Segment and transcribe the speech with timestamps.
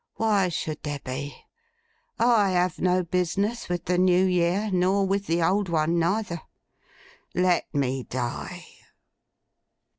[0.15, 1.45] Why should there be?
[2.17, 6.41] I have no business with the New Year nor with the old one neither.
[7.35, 8.65] Let me die!